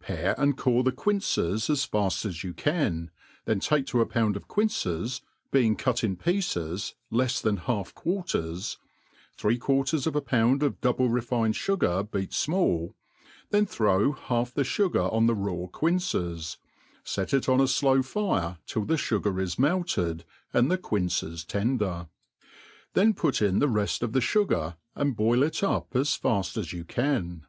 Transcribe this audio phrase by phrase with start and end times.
[0.00, 3.10] PARE and core the quinces as fafl as you can,
[3.46, 8.76] then take to t p'ound'of quinces (being cut in' pieces, lefs tb^n half quar*/ tefs),
[9.38, 12.92] three quarters of a' pound of double refined Aigar beat imall,
[13.48, 16.58] then throw half the^ fugar on the raw quinces,
[17.02, 22.08] fet it on jl flow fi)Ce till tli6 fugar is melted^ and' the quinces tender;
[22.92, 26.74] then put in the reft 6f the fugar, and boil it up ^s faft as
[26.74, 27.46] you can.